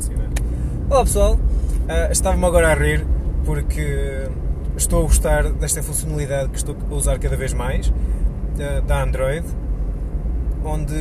[0.00, 0.30] funciona.
[0.88, 3.06] Olá pessoal, uh, estava-me agora a rir
[3.44, 4.28] porque
[4.76, 9.46] estou a gostar desta funcionalidade que estou a usar cada vez mais uh, da Android,
[10.64, 10.94] onde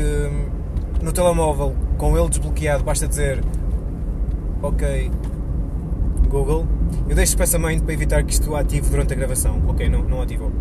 [1.02, 3.42] no telemóvel, com ele desbloqueado, basta dizer
[4.62, 5.10] ok
[6.28, 6.68] Google,
[7.08, 9.64] eu deixo expressamente para evitar que isto ative durante a gravação.
[9.68, 10.52] Ok, não, não ativou.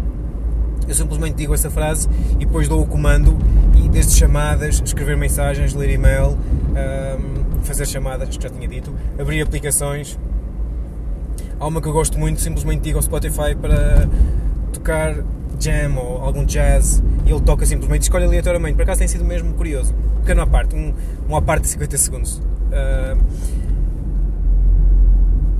[0.86, 2.08] Eu simplesmente digo essa frase
[2.38, 3.36] e depois dou o comando
[3.76, 9.42] e desde chamadas, escrever mensagens, ler e-mail, um, fazer chamadas, que já tinha dito, abrir
[9.42, 10.18] aplicações.
[11.60, 14.08] Há uma que eu gosto muito, simplesmente digo ao Spotify para
[14.72, 15.14] tocar
[15.60, 18.74] jam ou algum jazz e ele toca simplesmente, escolhe aleatoriamente.
[18.74, 19.94] Por acaso tem sido mesmo curioso.
[20.20, 20.94] Pequeno à parte, um,
[21.28, 22.38] uma parte de 50 segundos.
[22.38, 23.18] Uh,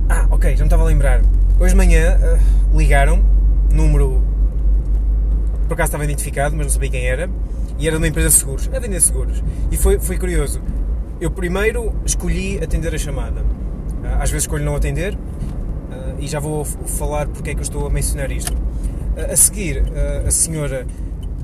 [0.09, 1.21] ah, ok, já me estava a lembrar.
[1.59, 3.23] Hoje de manhã uh, ligaram,
[3.71, 4.23] número
[5.67, 7.29] por acaso estava identificado, mas não sabia quem era,
[7.77, 9.43] e era de uma empresa de seguros, a vender seguros.
[9.71, 10.59] E foi, foi curioso.
[11.21, 13.43] Eu primeiro escolhi atender a chamada.
[14.05, 15.17] Ah, às vezes escolho não atender,
[15.91, 18.53] ah, e já vou falar porque é que eu estou a mencionar isto.
[19.17, 19.83] Ah, a seguir,
[20.25, 20.87] a senhora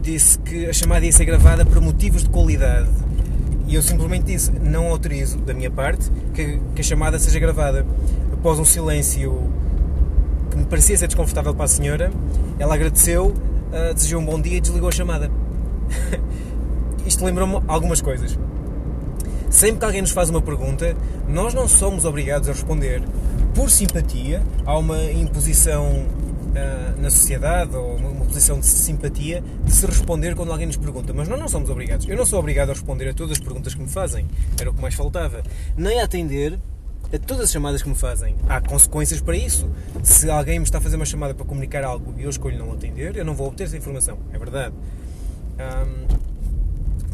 [0.01, 2.89] disse que a chamada ia ser gravada por motivos de qualidade.
[3.67, 7.85] E eu simplesmente disse, não autorizo, da minha parte, que, que a chamada seja gravada.
[8.31, 9.51] Após um silêncio
[10.51, 12.11] que me parecia ser desconfortável para a senhora,
[12.59, 13.33] ela agradeceu
[13.93, 15.29] desejou um bom dia e desligou a chamada.
[17.05, 18.37] Isto lembrou-me algumas coisas.
[19.55, 20.97] Sempre que alguém nos faz uma pergunta,
[21.29, 23.01] nós não somos obrigados a responder.
[23.53, 29.85] Por simpatia, há uma imposição uh, na sociedade, ou uma, posição de simpatia, de se
[29.85, 31.13] responder quando alguém nos pergunta.
[31.13, 32.05] Mas nós não somos obrigados.
[32.05, 34.27] Eu não sou obrigado a responder a todas as perguntas que me fazem.
[34.59, 35.41] Era o que mais faltava.
[35.77, 36.59] Nem a atender
[37.13, 38.35] a todas as chamadas que me fazem.
[38.49, 39.69] Há consequências para isso.
[40.03, 42.73] Se alguém me está a fazer uma chamada para comunicar algo e eu escolho não
[42.73, 44.17] atender, eu não vou obter essa informação.
[44.33, 44.75] É verdade.
[45.57, 46.17] Um,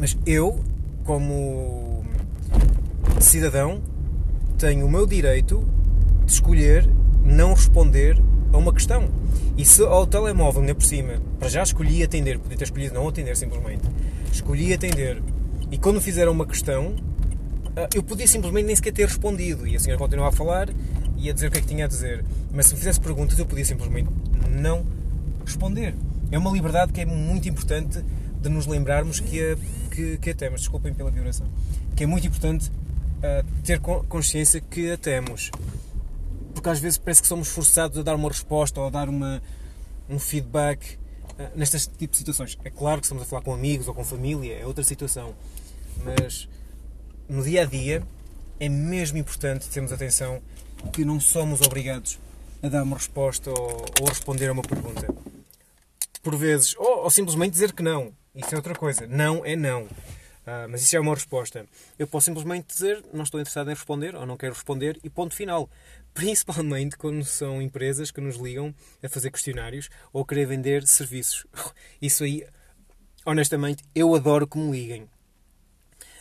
[0.00, 0.58] mas eu,
[1.04, 2.01] como
[3.22, 3.82] cidadão,
[4.58, 5.66] tenho o meu direito
[6.24, 6.88] de escolher
[7.24, 8.20] não responder
[8.52, 9.08] a uma questão.
[9.56, 13.08] E se ao telemóvel, nem por cima, para já escolhi atender, podia ter escolhido não
[13.08, 13.82] atender simplesmente,
[14.32, 15.22] escolhi atender,
[15.72, 16.94] e quando fizeram uma questão,
[17.74, 20.68] ah, eu podia simplesmente nem sequer ter respondido e a senhora continuava a falar
[21.16, 22.22] e a dizer o que é que tinha a dizer.
[22.52, 24.10] Mas se me fizesse perguntas, eu podia simplesmente
[24.50, 24.84] não
[25.46, 25.94] responder.
[26.30, 28.04] É uma liberdade que é muito importante
[28.38, 29.56] de nos lembrarmos que a,
[29.90, 30.60] que, que a temos.
[30.60, 31.46] Desculpem pela vibração.
[31.96, 32.70] Que é muito importante
[33.64, 35.50] ter consciência que a temos.
[36.54, 39.42] Porque às vezes parece que somos forçados a dar uma resposta ou a dar uma,
[40.08, 40.96] um feedback
[41.38, 42.58] uh, nestas tipo de situações.
[42.64, 45.34] É claro que estamos a falar com amigos ou com família, é outra situação.
[46.04, 46.48] Mas
[47.28, 48.02] no dia a dia
[48.60, 50.40] é mesmo importante termos atenção
[50.92, 52.18] que não somos obrigados
[52.62, 55.12] a dar uma resposta ou, ou responder a uma pergunta.
[56.22, 58.12] Por vezes, ou, ou, simplesmente dizer que não.
[58.34, 59.06] Isso é outra coisa.
[59.06, 59.88] Não é não.
[60.42, 61.66] Uh, mas isso é uma resposta.
[61.98, 65.34] Eu posso simplesmente dizer não estou interessado em responder ou não quero responder e ponto
[65.34, 65.70] final.
[66.12, 71.46] Principalmente quando são empresas que nos ligam a fazer questionários ou querer vender serviços.
[72.02, 72.44] Isso aí,
[73.24, 75.08] honestamente, eu adoro que me liguem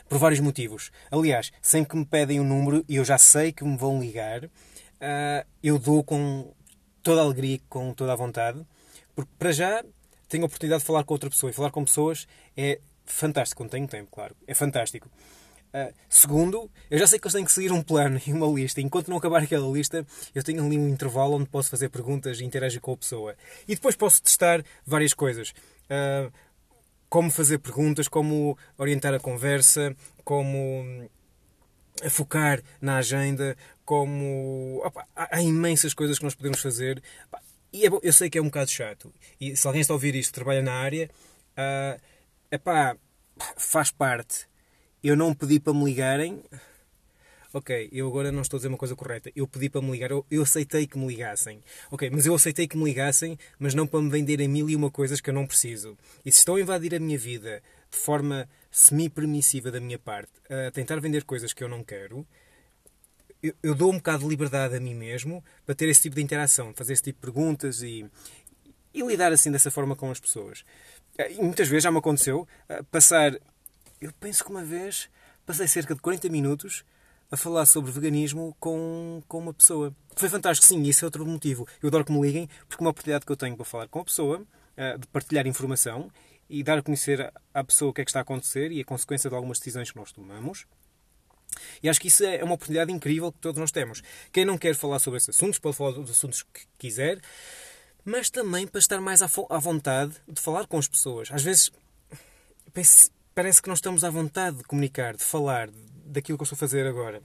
[0.08, 0.92] por vários motivos.
[1.10, 4.44] Aliás, sempre que me pedem um número e eu já sei que me vão ligar,
[4.46, 6.54] uh, eu dou com
[7.02, 8.62] toda a alegria, com toda a vontade,
[9.16, 9.84] porque para já
[10.28, 12.80] tenho a oportunidade de falar com outra pessoa e falar com pessoas é
[13.12, 15.10] fantástico, quando tenho tempo, claro, é fantástico.
[15.74, 18.82] Uh, segundo, eu já sei que eles têm que seguir um plano e uma lista.
[18.82, 20.06] Enquanto não acabar aquela lista,
[20.36, 23.36] eu tenho ali um intervalo onde posso fazer perguntas e interagir com a pessoa.
[23.68, 25.52] E depois posso testar várias coisas.
[25.90, 26.32] Uh,
[27.08, 31.10] como fazer perguntas, como orientar a conversa, como
[32.10, 33.56] focar na agenda,
[33.86, 34.82] como.
[34.84, 37.02] Opa, há imensas coisas que nós podemos fazer.
[37.74, 39.14] E é bom, eu sei que é um bocado chato.
[39.40, 41.10] E se alguém está a ouvir isto, trabalha na área,
[41.58, 42.02] uh,
[42.52, 42.98] epá,
[43.56, 44.48] faz parte.
[45.04, 46.44] Eu não pedi para me ligarem
[47.54, 50.12] ok, eu agora não estou a dizer uma coisa correta, eu pedi para me ligar,
[50.12, 51.62] eu, eu aceitei que me ligassem.
[51.90, 54.90] Ok, mas eu aceitei que me ligassem, mas não para me venderem mil e uma
[54.90, 55.98] coisas que eu não preciso.
[56.26, 60.72] E se estão a invadir a minha vida de forma semi-permissiva da minha parte, a
[60.72, 62.26] tentar vender coisas que eu não quero,
[63.44, 66.22] eu, eu, dou um bocado de liberdade a mim mesmo para ter esse tipo de
[66.22, 68.06] interação, fazer esse tipo de perguntas e,
[68.94, 70.64] e lidar assim dessa forma com as pessoas.
[71.18, 73.34] E muitas vezes já me aconteceu eh, passar.
[74.00, 75.10] Eu penso que uma vez
[75.46, 76.84] passei cerca de 40 minutos
[77.30, 79.96] a falar sobre veganismo com, com uma pessoa.
[80.16, 81.68] Foi fantástico, sim, esse é outro motivo.
[81.82, 84.00] Eu adoro que me liguem, porque é uma oportunidade que eu tenho para falar com
[84.00, 86.12] a pessoa, eh, de partilhar informação
[86.50, 88.86] e dar a conhecer à pessoa o que é que está a acontecer e a
[88.86, 90.66] consequência de algumas decisões que nós tomamos.
[91.82, 94.02] E acho que isso é uma oportunidade incrível que todos nós temos.
[94.32, 97.20] Quem não quer falar sobre esses assuntos, pode falar dos assuntos que quiser,
[98.04, 101.30] mas também para estar mais à vontade de falar com as pessoas.
[101.32, 101.72] Às vezes
[103.36, 105.70] parece que não estamos à vontade de comunicar, de falar,
[106.06, 107.22] daquilo que eu estou a fazer agora.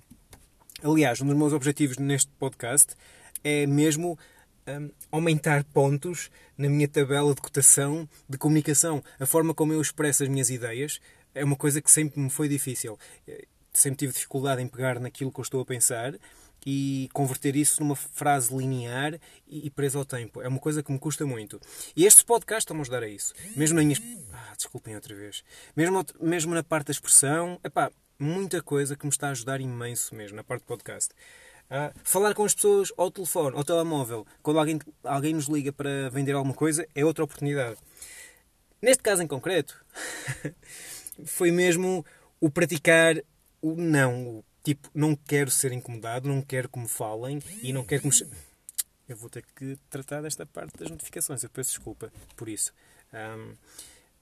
[0.83, 2.95] Aliás, um dos meus objetivos neste podcast
[3.43, 4.19] é mesmo
[4.67, 9.03] um, aumentar pontos na minha tabela de cotação de comunicação.
[9.19, 11.01] A forma como eu expresso as minhas ideias
[11.35, 12.99] é uma coisa que sempre me foi difícil.
[13.73, 16.15] Sempre tive dificuldade em pegar naquilo que eu estou a pensar
[16.67, 20.43] e converter isso numa frase linear e, presa ao tempo.
[20.43, 21.61] É uma coisa que me custa muito.
[21.95, 23.33] E estes podcasts estão-me a ajudar a isso.
[23.55, 23.97] Mesmo na minha...
[24.33, 25.45] Ah, desculpem outra vez.
[25.77, 30.13] Mesmo, mesmo na parte da expressão, epá, muita coisa que me está a ajudar imenso
[30.13, 31.15] mesmo na parte do podcast.
[31.67, 36.11] Uh, falar com as pessoas ao telefone, ao telemóvel, quando alguém, alguém nos liga para
[36.11, 37.79] vender alguma coisa, é outra oportunidade.
[38.83, 39.85] Neste caso em concreto,
[41.25, 42.05] foi mesmo
[42.41, 43.17] o praticar
[43.63, 44.45] o não.
[44.67, 48.31] Tipo, não quero ser incomodado, não quero que me falem e não quero que me.
[49.09, 51.45] Eu vou ter que tratar desta parte das notificações.
[51.45, 52.73] Eu peço desculpa por isso.
[53.15, 53.55] Um,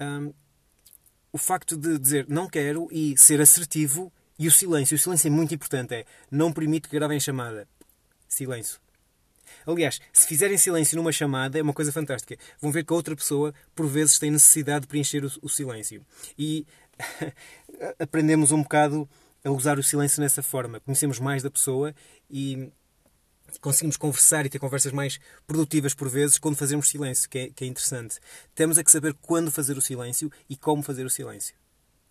[0.05, 0.35] um,
[1.32, 4.94] o facto de dizer não quero e ser assertivo e o silêncio.
[4.96, 5.94] O silêncio é muito importante.
[5.94, 7.67] É não permite que gravem chamada.
[8.29, 8.79] Silêncio.
[9.67, 12.37] Aliás, se fizerem silêncio numa chamada, é uma coisa fantástica.
[12.61, 16.05] Vão ver que a outra pessoa, por vezes, tem necessidade de preencher o, o silêncio.
[16.37, 16.67] E
[17.99, 19.08] aprendemos um bocado
[19.44, 20.81] a usar o silêncio nessa forma.
[20.81, 21.94] Conhecemos mais da pessoa
[22.31, 22.73] e
[23.61, 27.64] conseguimos conversar e ter conversas mais produtivas por vezes quando fazemos silêncio, que é, que
[27.64, 28.19] é interessante.
[28.55, 31.55] Temos é que saber quando fazer o silêncio e como fazer o silêncio.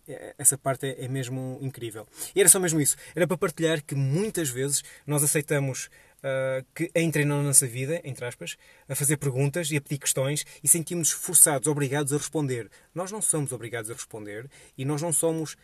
[0.06, 2.06] É, essa parte é, é, mesmo incrível.
[2.34, 2.96] E era só mesmo isso.
[3.14, 5.88] Era para partilhar que muitas vezes nós aceitamos
[6.18, 10.44] uh, que entrem na nossa vida, entre aspas, a fazer perguntas e a pedir questões
[10.62, 12.70] e sentimos forçados, obrigados a responder.
[12.94, 15.56] Nós não somos obrigados a responder e nós não somos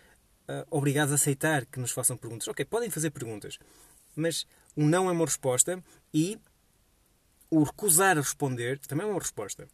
[0.50, 2.48] uh, obrigados a aceitar que nos façam perguntas.
[2.48, 3.58] Ok, podem fazer perguntas,
[4.16, 5.82] mas o não é uma resposta
[6.12, 6.38] e
[7.50, 9.68] o recusar a responder também é uma resposta.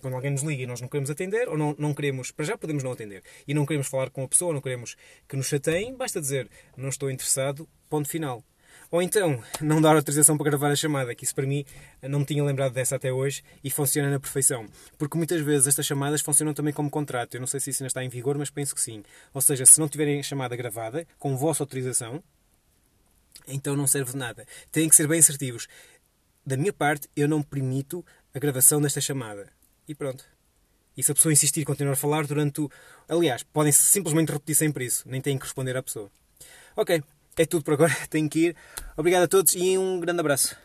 [0.00, 2.56] Quando alguém nos liga e nós não queremos atender, ou não, não queremos, para já
[2.56, 4.96] podemos não atender, e não queremos falar com a pessoa, não queremos
[5.28, 8.42] que nos chateiem, basta dizer não estou interessado, ponto final.
[8.90, 11.64] Ou então, não dar autorização para gravar a chamada, que isso para mim
[12.02, 14.66] não me tinha lembrado dessa até hoje e funciona na perfeição.
[14.98, 17.34] Porque muitas vezes estas chamadas funcionam também como contrato.
[17.34, 19.04] Eu não sei se isso ainda está em vigor, mas penso que sim.
[19.32, 22.20] Ou seja, se não tiverem a chamada gravada, com vossa autorização,
[23.46, 24.44] então não serve de nada.
[24.72, 25.68] Têm que ser bem assertivos.
[26.44, 28.04] Da minha parte, eu não permito
[28.34, 29.48] a gravação desta chamada.
[29.86, 30.24] E pronto.
[30.96, 32.70] E se a pessoa insistir e continuar a falar durante o.
[33.08, 36.10] Aliás, podem simplesmente repetir sempre isso, nem têm que responder à pessoa.
[36.76, 37.02] Ok,
[37.36, 37.96] é tudo por agora.
[38.08, 38.56] Tenho que ir.
[38.96, 40.56] Obrigado a todos e um grande abraço.